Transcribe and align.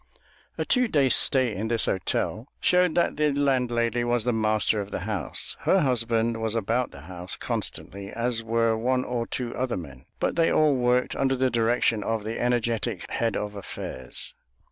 A 0.57 0.65
two 0.65 0.87
days' 0.87 1.13
stay 1.15 1.53
in 1.55 1.67
this 1.67 1.85
hotel 1.85 2.47
showed 2.59 2.95
that 2.95 3.17
the 3.17 3.31
landlady 3.33 4.03
was 4.03 4.23
the 4.23 4.33
master 4.33 4.81
of 4.81 4.89
the 4.89 5.01
house. 5.01 5.55
Her 5.59 5.81
husband 5.81 6.41
was 6.41 6.55
about 6.55 6.89
the 6.89 7.01
house 7.01 7.35
constantly, 7.35 8.09
as 8.09 8.43
were 8.43 8.75
one 8.75 9.03
or 9.05 9.27
two 9.27 9.55
other 9.55 9.77
men, 9.77 10.05
but 10.19 10.35
they 10.35 10.51
all 10.51 10.75
worked 10.75 11.15
under 11.15 11.35
the 11.35 11.51
direction 11.51 12.03
of 12.03 12.23
the 12.23 12.39
energetic 12.41 13.11
head 13.11 13.37
of 13.37 13.53
affairs. 13.53 14.33